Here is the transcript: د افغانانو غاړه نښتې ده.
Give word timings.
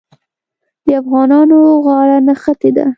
د 0.85 0.87
افغانانو 1.01 1.57
غاړه 1.85 2.17
نښتې 2.27 2.69
ده. 2.77 2.85